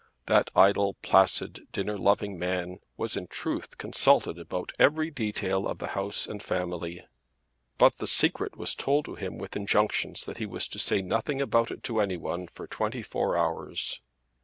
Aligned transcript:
That 0.25 0.49
idle 0.55 0.95
placid 1.03 1.67
dinner 1.71 1.95
loving 1.95 2.39
man 2.39 2.79
was 2.97 3.15
in 3.15 3.27
truth 3.27 3.77
consulted 3.77 4.39
about 4.39 4.71
each 4.79 5.13
detail 5.13 5.67
of 5.67 5.77
the 5.77 5.89
house 5.89 6.25
and 6.25 6.41
family; 6.41 7.05
but 7.77 7.99
the 7.99 8.07
secret 8.07 8.57
was 8.57 8.73
told 8.73 9.05
to 9.05 9.13
him 9.13 9.37
with 9.37 9.55
injunctions 9.55 10.25
that 10.25 10.37
he 10.37 10.47
was 10.47 10.67
to 10.69 10.79
say 10.79 11.03
nothing 11.03 11.39
about 11.39 11.69
it 11.69 11.83
to 11.83 12.01
any 12.01 12.17
one 12.17 12.47
for 12.47 12.65
twenty 12.65 13.03
four 13.03 13.37
hours. 13.37 14.01